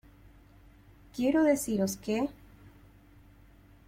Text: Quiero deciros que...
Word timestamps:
Quiero 1.13 1.43
deciros 1.43 1.95
que... 1.95 2.27